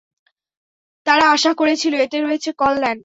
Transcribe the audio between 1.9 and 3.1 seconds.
এতে রয়েছে কল্যাণ।